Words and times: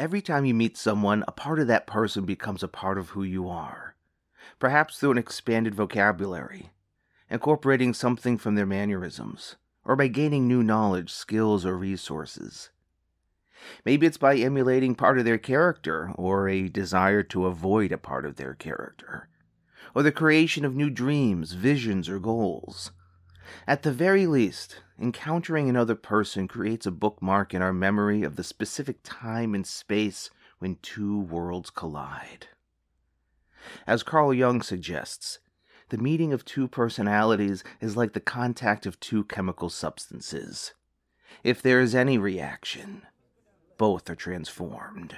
Every 0.00 0.22
time 0.22 0.46
you 0.46 0.54
meet 0.54 0.78
someone, 0.78 1.24
a 1.28 1.32
part 1.32 1.58
of 1.58 1.66
that 1.66 1.86
person 1.86 2.24
becomes 2.24 2.62
a 2.62 2.68
part 2.68 2.96
of 2.96 3.10
who 3.10 3.22
you 3.22 3.50
are, 3.50 3.96
perhaps 4.58 4.98
through 4.98 5.10
an 5.10 5.18
expanded 5.18 5.74
vocabulary, 5.74 6.70
incorporating 7.28 7.92
something 7.92 8.38
from 8.38 8.54
their 8.54 8.64
mannerisms, 8.64 9.56
or 9.84 9.96
by 9.96 10.08
gaining 10.08 10.48
new 10.48 10.62
knowledge, 10.62 11.12
skills, 11.12 11.66
or 11.66 11.76
resources. 11.76 12.70
Maybe 13.84 14.06
it's 14.06 14.16
by 14.16 14.36
emulating 14.36 14.94
part 14.94 15.18
of 15.18 15.26
their 15.26 15.36
character, 15.36 16.12
or 16.14 16.48
a 16.48 16.70
desire 16.70 17.22
to 17.24 17.44
avoid 17.44 17.92
a 17.92 17.98
part 17.98 18.24
of 18.24 18.36
their 18.36 18.54
character, 18.54 19.28
or 19.94 20.02
the 20.02 20.10
creation 20.10 20.64
of 20.64 20.74
new 20.74 20.88
dreams, 20.88 21.52
visions, 21.52 22.08
or 22.08 22.18
goals. 22.18 22.90
At 23.66 23.82
the 23.82 23.92
very 23.92 24.26
least, 24.26 24.80
encountering 24.98 25.68
another 25.68 25.94
person 25.94 26.48
creates 26.48 26.86
a 26.86 26.90
bookmark 26.90 27.54
in 27.54 27.62
our 27.62 27.72
memory 27.72 28.22
of 28.22 28.36
the 28.36 28.44
specific 28.44 28.98
time 29.02 29.54
and 29.54 29.66
space 29.66 30.30
when 30.58 30.76
two 30.82 31.20
worlds 31.20 31.70
collide. 31.70 32.48
As 33.86 34.02
Carl 34.02 34.34
Jung 34.34 34.62
suggests, 34.62 35.38
the 35.90 35.98
meeting 35.98 36.32
of 36.32 36.44
two 36.44 36.68
personalities 36.68 37.64
is 37.80 37.96
like 37.96 38.12
the 38.12 38.20
contact 38.20 38.86
of 38.86 39.00
two 39.00 39.24
chemical 39.24 39.68
substances. 39.68 40.72
If 41.42 41.62
there 41.62 41.80
is 41.80 41.94
any 41.94 42.18
reaction, 42.18 43.02
both 43.76 44.08
are 44.08 44.14
transformed. 44.14 45.16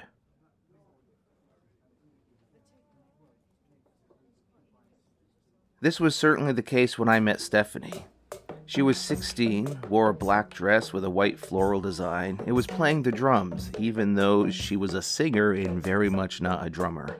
This 5.80 5.98
was 5.98 6.14
certainly 6.14 6.52
the 6.52 6.62
case 6.62 6.96
when 6.96 7.08
I 7.08 7.18
met 7.18 7.40
Stephanie. 7.40 8.06
She 8.72 8.80
was 8.80 8.96
16, 8.96 9.80
wore 9.90 10.08
a 10.08 10.14
black 10.14 10.48
dress 10.48 10.94
with 10.94 11.04
a 11.04 11.10
white 11.10 11.38
floral 11.38 11.82
design, 11.82 12.40
and 12.46 12.54
was 12.54 12.66
playing 12.66 13.02
the 13.02 13.12
drums, 13.12 13.70
even 13.78 14.14
though 14.14 14.50
she 14.50 14.78
was 14.78 14.94
a 14.94 15.02
singer 15.02 15.52
and 15.52 15.82
very 15.82 16.08
much 16.08 16.40
not 16.40 16.66
a 16.66 16.70
drummer. 16.70 17.18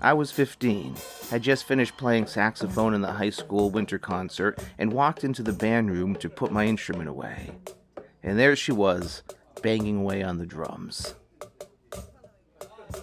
I 0.00 0.14
was 0.14 0.32
15, 0.32 0.96
had 1.30 1.42
just 1.42 1.64
finished 1.64 1.98
playing 1.98 2.26
saxophone 2.26 2.94
in 2.94 3.02
the 3.02 3.12
high 3.12 3.28
school 3.28 3.68
winter 3.68 3.98
concert, 3.98 4.58
and 4.78 4.94
walked 4.94 5.24
into 5.24 5.42
the 5.42 5.52
band 5.52 5.90
room 5.90 6.16
to 6.16 6.30
put 6.30 6.52
my 6.52 6.64
instrument 6.64 7.10
away. 7.10 7.50
And 8.22 8.38
there 8.38 8.56
she 8.56 8.72
was, 8.72 9.22
banging 9.62 9.98
away 9.98 10.22
on 10.22 10.38
the 10.38 10.46
drums. 10.46 11.16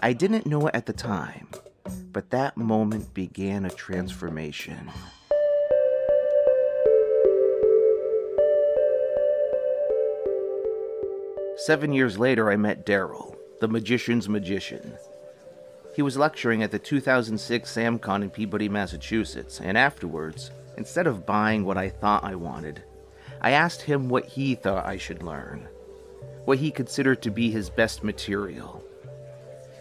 I 0.02 0.14
didn't 0.14 0.48
know 0.48 0.66
it 0.66 0.74
at 0.74 0.88
the 0.88 0.94
time, 0.94 1.50
but 2.12 2.32
that 2.32 2.58
moment 2.58 3.14
began 3.14 3.64
a 3.64 3.70
transformation. 3.70 4.90
Seven 11.66 11.94
years 11.94 12.20
later, 12.20 12.52
I 12.52 12.58
met 12.58 12.86
Daryl, 12.86 13.36
the 13.60 13.68
magician's 13.68 14.30
magician. 14.30 14.94
He 15.96 16.04
was 16.04 16.16
lecturing 16.16 16.62
at 16.62 16.70
the 16.70 16.78
2006 16.78 17.76
SamCon 17.76 18.22
in 18.22 18.30
Peabody, 18.30 18.70
Massachusetts, 18.70 19.60
and 19.60 19.76
afterwards, 19.76 20.52
instead 20.78 21.08
of 21.08 21.26
buying 21.26 21.66
what 21.66 21.76
I 21.76 21.90
thought 21.90 22.24
I 22.24 22.36
wanted, 22.36 22.84
I 23.42 23.50
asked 23.50 23.82
him 23.82 24.10
what 24.10 24.26
he 24.26 24.54
thought 24.54 24.86
I 24.86 24.98
should 24.98 25.24
learn 25.24 25.68
what 26.44 26.60
he 26.60 26.70
considered 26.70 27.24
to 27.24 27.32
be 27.32 27.50
his 27.50 27.72
best 27.72 28.04
material. 28.04 28.84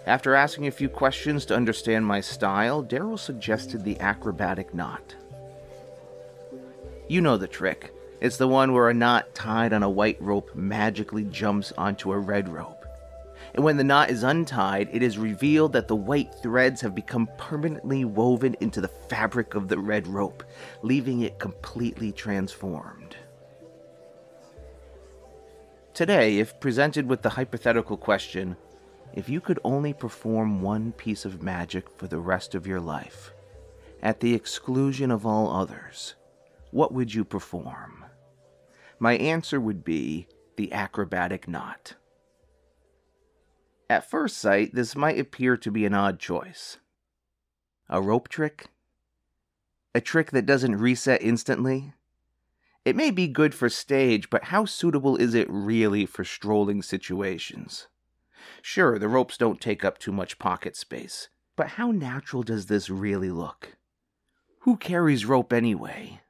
After 0.06 0.34
asking 0.34 0.66
a 0.66 0.70
few 0.70 0.88
questions 0.88 1.44
to 1.44 1.54
understand 1.54 2.06
my 2.06 2.22
style, 2.22 2.82
Daryl 2.82 3.18
suggested 3.18 3.84
the 3.84 4.00
acrobatic 4.00 4.72
knot. 4.72 5.14
You 7.08 7.20
know 7.20 7.36
the 7.36 7.46
trick. 7.46 7.92
It's 8.24 8.38
the 8.38 8.48
one 8.48 8.72
where 8.72 8.88
a 8.88 8.94
knot 8.94 9.34
tied 9.34 9.74
on 9.74 9.82
a 9.82 9.90
white 9.90 10.16
rope 10.18 10.54
magically 10.54 11.24
jumps 11.24 11.72
onto 11.72 12.10
a 12.10 12.18
red 12.18 12.48
rope. 12.48 12.86
And 13.52 13.62
when 13.62 13.76
the 13.76 13.84
knot 13.84 14.08
is 14.08 14.22
untied, 14.22 14.88
it 14.92 15.02
is 15.02 15.18
revealed 15.18 15.74
that 15.74 15.88
the 15.88 15.94
white 15.94 16.34
threads 16.36 16.80
have 16.80 16.94
become 16.94 17.28
permanently 17.36 18.06
woven 18.06 18.56
into 18.60 18.80
the 18.80 18.88
fabric 18.88 19.54
of 19.54 19.68
the 19.68 19.76
red 19.76 20.06
rope, 20.06 20.42
leaving 20.80 21.20
it 21.20 21.38
completely 21.38 22.12
transformed. 22.12 23.14
Today, 25.92 26.38
if 26.38 26.58
presented 26.60 27.06
with 27.06 27.20
the 27.20 27.28
hypothetical 27.28 27.98
question, 27.98 28.56
if 29.12 29.28
you 29.28 29.42
could 29.42 29.60
only 29.64 29.92
perform 29.92 30.62
one 30.62 30.92
piece 30.92 31.26
of 31.26 31.42
magic 31.42 31.90
for 31.98 32.06
the 32.06 32.20
rest 32.20 32.54
of 32.54 32.66
your 32.66 32.80
life, 32.80 33.34
at 34.02 34.20
the 34.20 34.32
exclusion 34.32 35.10
of 35.10 35.26
all 35.26 35.54
others, 35.54 36.14
what 36.70 36.90
would 36.90 37.12
you 37.12 37.22
perform? 37.22 38.03
My 38.98 39.14
answer 39.16 39.60
would 39.60 39.84
be 39.84 40.28
the 40.56 40.72
acrobatic 40.72 41.48
knot. 41.48 41.94
At 43.90 44.08
first 44.08 44.38
sight, 44.38 44.74
this 44.74 44.96
might 44.96 45.18
appear 45.18 45.56
to 45.56 45.70
be 45.70 45.84
an 45.84 45.94
odd 45.94 46.18
choice. 46.18 46.78
A 47.88 48.00
rope 48.00 48.28
trick? 48.28 48.68
A 49.94 50.00
trick 50.00 50.30
that 50.30 50.46
doesn't 50.46 50.76
reset 50.76 51.22
instantly? 51.22 51.92
It 52.84 52.96
may 52.96 53.10
be 53.10 53.28
good 53.28 53.54
for 53.54 53.68
stage, 53.68 54.30
but 54.30 54.44
how 54.44 54.64
suitable 54.64 55.16
is 55.16 55.34
it 55.34 55.46
really 55.50 56.06
for 56.06 56.24
strolling 56.24 56.82
situations? 56.82 57.88
Sure, 58.60 58.98
the 58.98 59.08
ropes 59.08 59.38
don't 59.38 59.60
take 59.60 59.84
up 59.84 59.98
too 59.98 60.12
much 60.12 60.38
pocket 60.38 60.76
space, 60.76 61.28
but 61.56 61.68
how 61.68 61.90
natural 61.90 62.42
does 62.42 62.66
this 62.66 62.90
really 62.90 63.30
look? 63.30 63.76
Who 64.60 64.76
carries 64.76 65.26
rope 65.26 65.52
anyway? 65.52 66.20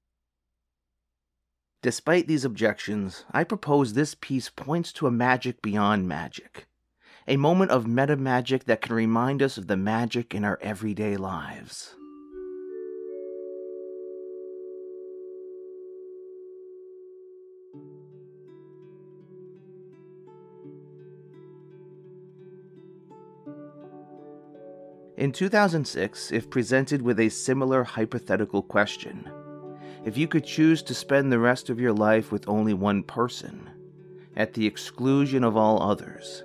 Despite 1.84 2.26
these 2.26 2.46
objections, 2.46 3.26
I 3.30 3.44
propose 3.44 3.92
this 3.92 4.14
piece 4.14 4.48
points 4.48 4.90
to 4.94 5.06
a 5.06 5.10
magic 5.10 5.60
beyond 5.60 6.08
magic. 6.08 6.66
A 7.28 7.36
moment 7.36 7.72
of 7.72 7.86
meta 7.86 8.16
magic 8.16 8.64
that 8.64 8.80
can 8.80 8.94
remind 8.96 9.42
us 9.42 9.58
of 9.58 9.66
the 9.66 9.76
magic 9.76 10.34
in 10.34 10.46
our 10.46 10.58
everyday 10.62 11.18
lives. 11.18 11.94
In 25.18 25.32
2006, 25.32 26.32
if 26.32 26.48
presented 26.48 27.02
with 27.02 27.20
a 27.20 27.28
similar 27.28 27.84
hypothetical 27.84 28.62
question, 28.62 29.30
if 30.04 30.16
you 30.16 30.28
could 30.28 30.44
choose 30.44 30.82
to 30.82 30.94
spend 30.94 31.30
the 31.30 31.38
rest 31.38 31.70
of 31.70 31.80
your 31.80 31.92
life 31.92 32.30
with 32.30 32.48
only 32.48 32.74
one 32.74 33.02
person, 33.02 33.70
at 34.36 34.52
the 34.52 34.66
exclusion 34.66 35.44
of 35.44 35.56
all 35.56 35.82
others, 35.82 36.44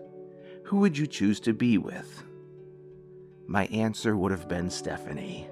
who 0.63 0.77
would 0.77 0.97
you 0.97 1.07
choose 1.07 1.39
to 1.39 1.53
be 1.53 1.77
with? 1.77 2.23
My 3.47 3.65
answer 3.67 4.15
would 4.15 4.31
have 4.31 4.47
been 4.47 4.69
Stephanie. 4.69 5.47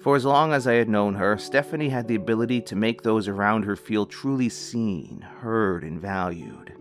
For 0.00 0.16
as 0.16 0.24
long 0.24 0.52
as 0.52 0.66
I 0.66 0.74
had 0.74 0.88
known 0.88 1.14
her, 1.14 1.38
Stephanie 1.38 1.88
had 1.88 2.06
the 2.06 2.14
ability 2.14 2.60
to 2.62 2.76
make 2.76 3.02
those 3.02 3.28
around 3.28 3.64
her 3.64 3.76
feel 3.76 4.06
truly 4.06 4.48
seen, 4.48 5.20
heard, 5.20 5.82
and 5.82 6.00
valued. 6.00 6.74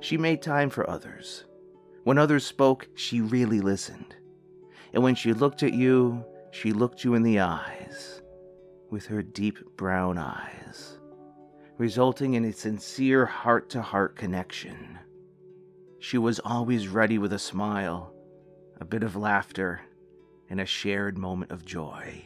She 0.00 0.18
made 0.18 0.42
time 0.42 0.70
for 0.70 0.88
others 0.88 1.44
when 2.04 2.18
others 2.18 2.46
spoke, 2.46 2.86
she 2.94 3.20
really 3.20 3.60
listened. 3.60 4.14
And 4.92 5.02
when 5.02 5.14
she 5.14 5.32
looked 5.32 5.62
at 5.62 5.72
you, 5.72 6.24
she 6.54 6.72
looked 6.72 7.02
you 7.02 7.14
in 7.14 7.24
the 7.24 7.40
eyes 7.40 8.22
with 8.88 9.06
her 9.06 9.22
deep 9.22 9.58
brown 9.76 10.16
eyes, 10.16 11.00
resulting 11.78 12.34
in 12.34 12.44
a 12.44 12.52
sincere 12.52 13.26
heart 13.26 13.68
to 13.68 13.82
heart 13.82 14.14
connection. 14.14 14.96
She 15.98 16.16
was 16.16 16.38
always 16.38 16.86
ready 16.86 17.18
with 17.18 17.32
a 17.32 17.40
smile, 17.40 18.14
a 18.80 18.84
bit 18.84 19.02
of 19.02 19.16
laughter, 19.16 19.80
and 20.48 20.60
a 20.60 20.64
shared 20.64 21.18
moment 21.18 21.50
of 21.50 21.64
joy. 21.64 22.24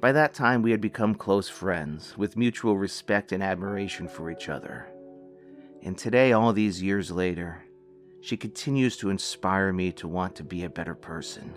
By 0.00 0.12
that 0.12 0.34
time, 0.34 0.62
we 0.62 0.70
had 0.70 0.80
become 0.80 1.16
close 1.16 1.48
friends, 1.48 2.16
with 2.16 2.36
mutual 2.36 2.76
respect 2.76 3.32
and 3.32 3.42
admiration 3.42 4.06
for 4.06 4.30
each 4.30 4.48
other. 4.48 4.86
And 5.82 5.98
today, 5.98 6.30
all 6.30 6.52
these 6.52 6.80
years 6.80 7.10
later, 7.10 7.64
she 8.20 8.36
continues 8.36 8.96
to 8.98 9.10
inspire 9.10 9.72
me 9.72 9.90
to 9.92 10.06
want 10.06 10.36
to 10.36 10.44
be 10.44 10.62
a 10.62 10.70
better 10.70 10.94
person. 10.94 11.52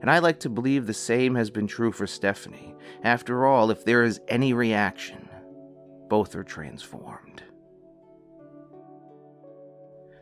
And 0.00 0.10
I 0.10 0.18
like 0.18 0.40
to 0.40 0.48
believe 0.48 0.86
the 0.86 0.94
same 0.94 1.34
has 1.34 1.50
been 1.50 1.66
true 1.66 1.92
for 1.92 2.06
Stephanie. 2.06 2.74
After 3.02 3.46
all, 3.46 3.70
if 3.70 3.84
there 3.84 4.02
is 4.02 4.20
any 4.28 4.52
reaction, 4.52 5.28
both 6.08 6.34
are 6.34 6.44
transformed. 6.44 7.42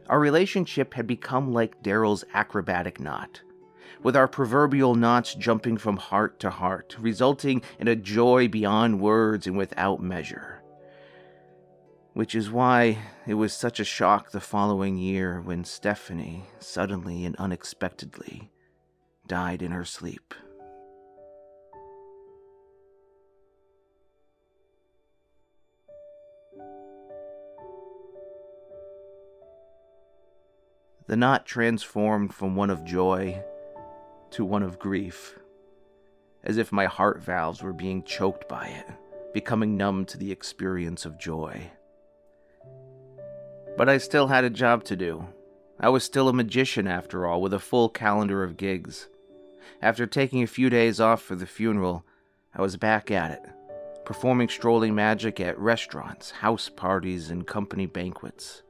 Our 0.09 0.19
relationship 0.19 0.95
had 0.95 1.07
become 1.07 1.53
like 1.53 1.83
Daryl's 1.83 2.25
acrobatic 2.35 2.99
knot, 2.99 3.43
with 4.03 4.17
our 4.17 4.27
proverbial 4.27 4.95
knots 4.95 5.35
jumping 5.35 5.77
from 5.77 5.99
heart 5.99 6.41
to 6.41 6.51
heart, 6.51 6.97
resulting 6.99 7.63
in 7.79 7.89
a 7.89 7.97
joy 7.97 8.49
beyond 8.49 9.01
words 9.01 9.47
and 9.47 9.57
without 9.57 10.03
measure 10.03 10.59
which 12.19 12.35
is 12.35 12.51
why 12.51 12.99
it 13.29 13.35
was 13.35 13.53
such 13.53 13.79
a 13.79 13.85
shock 13.85 14.33
the 14.33 14.41
following 14.41 14.99
year 14.99 15.41
when 15.41 15.63
Stephanie 15.63 16.43
suddenly 16.59 17.25
and 17.25 17.37
unexpectedly 17.37 18.51
died 19.29 19.63
in 19.63 19.71
her 19.71 19.85
sleep. 19.85 20.35
The 31.07 31.17
knot 31.17 31.47
transformed 31.47 32.35
from 32.35 32.55
one 32.55 32.69
of 32.69 32.85
joy 32.85 33.43
to 34.33 34.45
one 34.45 34.63
of 34.63 34.79
grief, 34.79 35.39
as 36.45 36.59
if 36.59 36.71
my 36.71 36.85
heart 36.85 37.23
valves 37.23 37.63
were 37.63 37.73
being 37.73 38.03
choked 38.03 38.47
by 38.47 38.67
it, 38.67 38.87
becoming 39.33 39.79
numb 39.79 40.05
to 40.05 40.19
the 40.19 40.31
experience 40.31 41.07
of 41.07 41.19
joy. 41.19 41.71
But 43.79 43.89
I 43.89 43.97
still 43.97 44.27
had 44.27 44.45
a 44.45 44.51
job 44.51 44.85
to 44.85 44.97
do. 44.97 45.29
I 45.81 45.89
was 45.89 46.05
still 46.05 46.29
a 46.29 46.33
magician 46.35 46.87
after 46.87 47.27
all, 47.27 47.41
with 47.41 47.55
a 47.55 47.59
full 47.59 47.89
calendar 47.89 48.43
of 48.43 48.59
gigs. 48.59 49.09
After 49.83 50.07
taking 50.07 50.43
a 50.43 50.47
few 50.47 50.71
days 50.71 51.01
off 51.01 51.23
for 51.23 51.37
the 51.37 51.47
funeral, 51.47 52.05
I 52.55 52.63
was 52.63 52.77
back 52.77 53.11
at 53.11 53.31
it, 53.31 53.43
performing 54.05 54.49
strolling 54.49 54.95
magic 54.95 55.41
at 55.41 55.59
restaurants, 55.59 56.31
house 56.31 56.69
parties, 56.69 57.31
and 57.31 57.47
company 57.47 57.87
banquets 57.87 58.63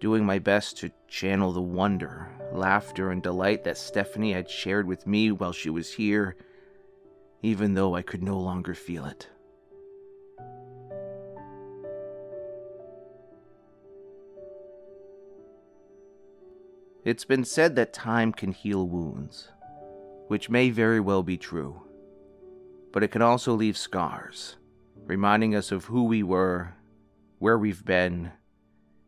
doing 0.00 0.24
my 0.24 0.38
best 0.38 0.78
to 0.78 0.90
channel 1.08 1.52
the 1.52 1.60
wonder, 1.60 2.28
laughter, 2.52 3.10
and 3.10 3.22
delight 3.22 3.64
that 3.64 3.78
Stephanie 3.78 4.32
had 4.32 4.48
shared 4.48 4.86
with 4.86 5.06
me 5.06 5.32
while 5.32 5.52
she 5.52 5.70
was 5.70 5.92
here, 5.92 6.36
even 7.42 7.74
though 7.74 7.94
I 7.94 8.02
could 8.02 8.22
no 8.22 8.38
longer 8.38 8.74
feel 8.74 9.04
it. 9.06 9.28
It's 17.04 17.24
been 17.24 17.44
said 17.44 17.74
that 17.76 17.92
time 17.92 18.32
can 18.32 18.52
heal 18.52 18.86
wounds, 18.86 19.48
which 20.28 20.48
may 20.48 20.70
very 20.70 21.00
well 21.00 21.22
be 21.22 21.36
true, 21.36 21.82
but 22.92 23.02
it 23.02 23.10
can 23.10 23.22
also 23.22 23.52
leave 23.54 23.76
scars, 23.76 24.56
reminding 25.04 25.54
us 25.54 25.72
of 25.72 25.86
who 25.86 26.04
we 26.04 26.22
were, 26.22 26.74
where 27.38 27.58
we've 27.58 27.84
been, 27.84 28.32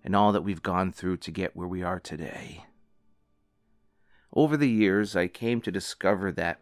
and 0.02 0.16
all 0.16 0.32
that 0.32 0.42
we've 0.42 0.62
gone 0.62 0.90
through 0.90 1.16
to 1.18 1.30
get 1.30 1.54
where 1.54 1.68
we 1.68 1.82
are 1.82 2.00
today. 2.00 2.64
Over 4.32 4.56
the 4.56 4.68
years, 4.68 5.16
I 5.16 5.26
came 5.26 5.60
to 5.62 5.72
discover 5.72 6.32
that 6.32 6.60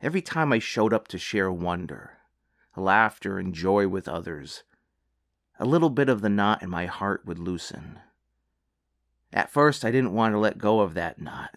every 0.00 0.22
time 0.22 0.52
I 0.52 0.58
showed 0.58 0.92
up 0.92 1.08
to 1.08 1.18
share 1.18 1.50
wonder, 1.50 2.18
laughter, 2.76 3.38
and 3.38 3.54
joy 3.54 3.88
with 3.88 4.06
others, 4.06 4.62
a 5.58 5.64
little 5.64 5.90
bit 5.90 6.08
of 6.08 6.20
the 6.20 6.28
knot 6.28 6.62
in 6.62 6.68
my 6.68 6.86
heart 6.86 7.24
would 7.24 7.38
loosen. 7.38 7.98
At 9.32 9.50
first, 9.50 9.84
I 9.84 9.90
didn't 9.90 10.12
want 10.12 10.34
to 10.34 10.38
let 10.38 10.58
go 10.58 10.80
of 10.80 10.94
that 10.94 11.20
knot, 11.20 11.50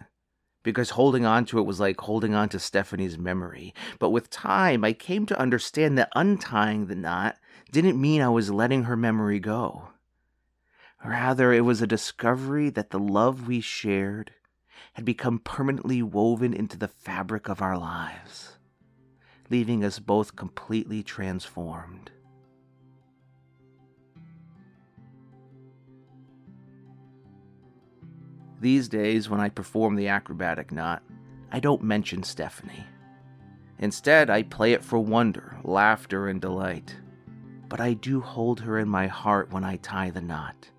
because 0.62 0.90
holding 0.90 1.24
on 1.24 1.44
to 1.46 1.58
it 1.58 1.66
was 1.66 1.80
like 1.80 2.00
holding 2.00 2.34
on 2.34 2.48
to 2.50 2.58
Stephanie's 2.58 3.18
memory. 3.18 3.74
But 3.98 4.10
with 4.10 4.30
time, 4.30 4.84
I 4.84 4.92
came 4.92 5.26
to 5.26 5.38
understand 5.38 5.96
that 5.98 6.12
untying 6.14 6.86
the 6.86 6.94
knot 6.94 7.36
didn't 7.72 8.00
mean 8.00 8.20
I 8.20 8.28
was 8.28 8.50
letting 8.50 8.84
her 8.84 8.96
memory 8.96 9.38
go. 9.38 9.88
Rather, 11.04 11.52
it 11.52 11.64
was 11.64 11.80
a 11.80 11.86
discovery 11.86 12.68
that 12.70 12.90
the 12.90 12.98
love 12.98 13.46
we 13.46 13.60
shared 13.60 14.32
had 14.94 15.04
become 15.04 15.38
permanently 15.38 16.02
woven 16.02 16.52
into 16.52 16.76
the 16.76 16.88
fabric 16.88 17.48
of 17.48 17.62
our 17.62 17.78
lives, 17.78 18.58
leaving 19.48 19.82
us 19.82 19.98
both 19.98 20.36
completely 20.36 21.02
transformed. 21.02 22.10
These 28.60 28.88
days, 28.88 29.28
when 29.30 29.40
I 29.40 29.48
perform 29.48 29.96
the 29.96 30.08
acrobatic 30.08 30.70
knot, 30.70 31.02
I 31.50 31.60
don't 31.60 31.82
mention 31.82 32.22
Stephanie. 32.22 32.86
Instead, 33.78 34.28
I 34.28 34.42
play 34.42 34.74
it 34.74 34.84
for 34.84 34.98
wonder, 34.98 35.56
laughter, 35.64 36.28
and 36.28 36.40
delight. 36.40 36.94
But 37.68 37.80
I 37.80 37.94
do 37.94 38.20
hold 38.20 38.60
her 38.60 38.78
in 38.78 38.88
my 38.88 39.06
heart 39.06 39.50
when 39.50 39.64
I 39.64 39.76
tie 39.76 40.10
the 40.10 40.20
knot 40.20 40.70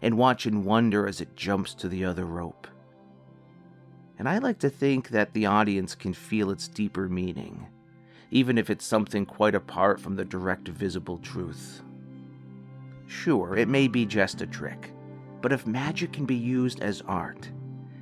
and 0.00 0.16
watch 0.16 0.46
in 0.46 0.64
wonder 0.64 1.06
as 1.06 1.20
it 1.20 1.36
jumps 1.36 1.74
to 1.74 1.88
the 1.88 2.04
other 2.04 2.24
rope. 2.24 2.66
And 4.18 4.28
I 4.28 4.38
like 4.38 4.58
to 4.60 4.70
think 4.70 5.10
that 5.10 5.32
the 5.34 5.46
audience 5.46 5.94
can 5.94 6.14
feel 6.14 6.50
its 6.50 6.68
deeper 6.68 7.08
meaning, 7.08 7.66
even 8.30 8.56
if 8.56 8.70
it's 8.70 8.86
something 8.86 9.26
quite 9.26 9.54
apart 9.54 10.00
from 10.00 10.16
the 10.16 10.24
direct 10.24 10.68
visible 10.68 11.18
truth. 11.18 11.82
Sure, 13.06 13.56
it 13.56 13.68
may 13.68 13.88
be 13.88 14.06
just 14.06 14.40
a 14.40 14.46
trick, 14.46 14.92
but 15.40 15.52
if 15.52 15.66
magic 15.66 16.12
can 16.12 16.26
be 16.26 16.34
used 16.34 16.80
as 16.80 17.02
art, 17.06 17.50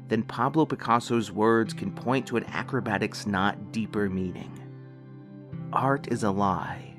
then 0.08 0.23
Pablo 0.23 0.64
Picasso's 0.64 1.31
words 1.31 1.75
can 1.75 1.93
point 1.93 2.26
to 2.26 2.37
an 2.37 2.44
acrobatic 2.44 3.14
knot's 3.26 3.58
deeper 3.70 4.08
meaning. 4.08 4.52
Art 5.73 6.08
is 6.08 6.23
a 6.23 6.31
lie 6.31 6.94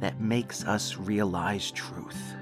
that 0.00 0.20
makes 0.20 0.64
us 0.64 0.96
realize 0.96 1.70
truth. 1.70 2.34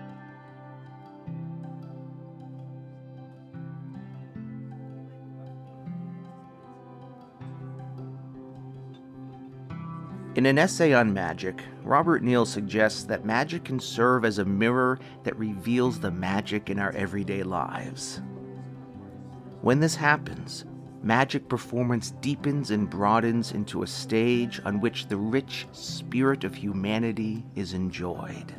In 10.37 10.45
an 10.45 10.59
essay 10.59 10.93
on 10.93 11.15
magic, 11.15 11.63
Robert 11.83 12.23
Neale 12.23 12.45
suggests 12.45 13.05
that 13.05 13.25
magic 13.25 13.65
can 13.65 13.81
serve 13.81 14.23
as 14.23 14.37
a 14.37 14.45
mirror 14.45 14.99
that 15.23 15.39
reveals 15.39 15.99
the 15.99 16.11
magic 16.11 16.69
in 16.69 16.79
our 16.79 16.93
everyday 16.93 17.43
lives. 17.43 18.21
When 19.63 19.81
this 19.81 19.97
happens, 19.97 20.67
magic 21.03 21.49
performance 21.49 22.11
deepens 22.21 22.71
and 22.71 22.91
broadens 22.91 23.53
into 23.53 23.83
a 23.83 23.87
stage 23.87 24.61
on 24.67 24.79
which 24.79 25.07
the 25.07 25.17
rich 25.17 25.67
spirit 25.73 26.45
of 26.45 26.55
humanity 26.55 27.43
is 27.55 27.73
enjoyed. 27.73 28.53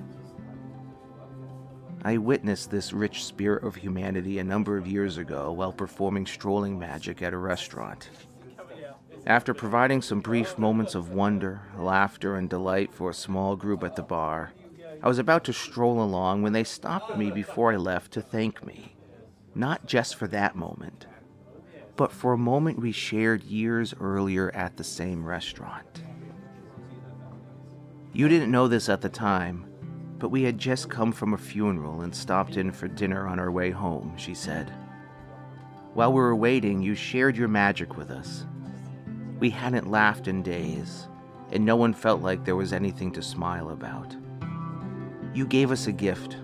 I 2.04 2.18
witnessed 2.18 2.72
this 2.72 2.92
rich 2.92 3.24
spirit 3.24 3.64
of 3.64 3.76
humanity 3.76 4.40
a 4.40 4.44
number 4.44 4.78
of 4.78 4.88
years 4.88 5.20
ago 5.20 5.52
while 5.52 5.74
performing 5.74 6.26
strolling 6.26 6.80
magic 6.80 7.22
at 7.22 7.34
a 7.34 7.38
restaurant. 7.38 8.10
After 9.28 9.54
providing 9.54 10.02
some 10.02 10.22
brief 10.22 10.58
moments 10.58 10.96
of 10.96 11.12
wonder, 11.12 11.60
laughter, 11.78 12.38
and 12.38 12.50
delight 12.50 12.94
for 12.94 13.10
a 13.10 13.14
small 13.14 13.58
group 13.58 13.84
at 13.84 13.98
the 13.98 14.02
bar, 14.02 14.54
I 15.04 15.10
was 15.10 15.20
about 15.20 15.44
to 15.44 15.54
stroll 15.54 16.02
along 16.02 16.44
when 16.44 16.54
they 16.54 16.64
stopped 16.64 17.18
me 17.18 17.30
before 17.30 17.74
I 17.74 17.76
left 17.76 18.14
to 18.14 18.22
thank 18.22 18.66
me. 18.66 18.96
Not 19.54 19.86
just 19.86 20.16
for 20.16 20.30
that 20.30 20.56
moment, 20.56 21.08
but 21.98 22.14
for 22.14 22.32
a 22.32 22.38
moment 22.38 22.80
we 22.80 22.94
shared 22.94 23.44
years 23.44 23.94
earlier 24.00 24.50
at 24.56 24.78
the 24.78 24.86
same 24.86 25.26
restaurant. 25.26 26.04
You 28.14 28.30
didn't 28.30 28.50
know 28.50 28.70
this 28.70 28.88
at 28.88 29.02
the 29.02 29.10
time, 29.10 29.66
but 30.20 30.30
we 30.30 30.44
had 30.44 30.58
just 30.58 30.90
come 30.90 31.12
from 31.12 31.34
a 31.34 31.38
funeral 31.38 32.00
and 32.00 32.16
stopped 32.16 32.56
in 32.56 32.72
for 32.72 32.88
dinner 32.88 33.28
on 33.28 33.42
our 33.42 33.52
way 33.52 33.72
home, 33.72 34.14
she 34.16 34.34
said. 34.34 34.72
While 35.96 36.14
we 36.14 36.22
were 36.22 36.36
waiting, 36.36 36.82
you 36.82 36.96
shared 36.96 37.36
your 37.36 37.50
magic 37.50 37.98
with 37.98 38.10
us 38.10 38.46
we 39.40 39.50
hadn't 39.50 39.90
laughed 39.90 40.28
in 40.28 40.42
days, 40.42 41.08
and 41.52 41.66
no 41.66 41.76
one 41.76 41.94
felt 41.94 42.22
like 42.22 42.44
there 42.44 42.56
was 42.56 42.74
anything 42.74 43.12
to 43.12 43.22
smile 43.22 43.70
about. 43.70 44.16
You 45.34 45.46
gave 45.46 45.72
us 45.72 45.88
a 45.88 45.92
gift. 45.92 46.38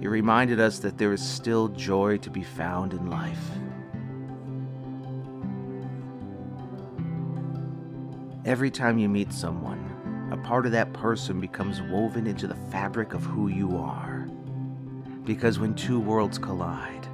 You 0.00 0.08
reminded 0.08 0.58
us 0.58 0.78
that 0.80 0.98
there 0.98 1.12
is 1.12 1.22
still 1.22 1.68
joy 1.68 2.16
to 2.18 2.30
be 2.30 2.42
found 2.42 2.92
in 2.94 3.10
life. 3.10 3.38
Every 8.44 8.70
time 8.70 8.98
you 8.98 9.08
meet 9.08 9.32
someone, 9.32 10.28
a 10.32 10.36
part 10.36 10.66
of 10.66 10.72
that 10.72 10.92
person 10.94 11.40
becomes 11.40 11.82
woven 11.82 12.26
into 12.26 12.46
the 12.46 12.56
fabric 12.70 13.12
of 13.14 13.22
who 13.22 13.48
you 13.48 13.76
are. 13.76 14.26
Because 15.24 15.60
when 15.60 15.74
two 15.74 16.00
worlds 16.00 16.38
collide, 16.38 17.06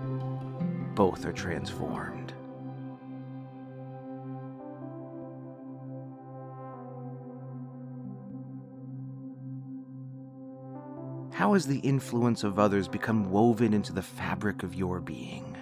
both 0.94 1.26
are 1.26 1.32
transformed. 1.32 2.17
How 11.38 11.52
has 11.52 11.68
the 11.68 11.78
influence 11.78 12.42
of 12.42 12.58
others 12.58 12.88
become 12.88 13.30
woven 13.30 13.72
into 13.72 13.92
the 13.92 14.02
fabric 14.02 14.64
of 14.64 14.74
your 14.74 14.98
being? 14.98 15.57